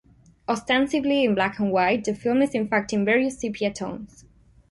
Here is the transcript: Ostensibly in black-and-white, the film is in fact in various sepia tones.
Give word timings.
Ostensibly 0.49 1.23
in 1.23 1.35
black-and-white, 1.35 2.05
the 2.05 2.15
film 2.15 2.41
is 2.41 2.55
in 2.55 2.67
fact 2.67 2.91
in 2.91 3.05
various 3.05 3.37
sepia 3.39 3.71
tones. 3.71 4.25